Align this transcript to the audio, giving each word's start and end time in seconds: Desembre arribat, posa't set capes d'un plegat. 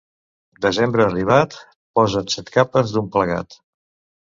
Desembre 0.65 1.05
arribat, 1.05 1.59
posa't 2.01 2.33
set 2.39 2.51
capes 2.57 2.97
d'un 2.97 3.13
plegat. 3.19 3.63